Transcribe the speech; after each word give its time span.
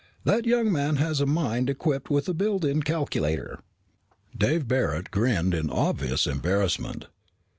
"That 0.23 0.47
young 0.47 0.71
man 0.71 0.95
has 0.95 1.21
a 1.21 1.27
mind 1.27 1.69
equipped 1.69 2.09
with 2.09 2.27
a 2.27 2.33
built 2.33 2.65
in 2.65 2.81
calculator." 2.81 3.59
Dave 4.35 4.67
Barret 4.67 5.11
grinned 5.11 5.53
in 5.53 5.69
obvious 5.69 6.25
embarrassment. 6.25 7.05